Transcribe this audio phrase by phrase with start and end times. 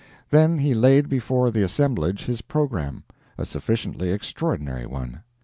[0.31, 3.03] Then he laid before the assemblage his program
[3.37, 5.21] a sufficiently extraordinary one.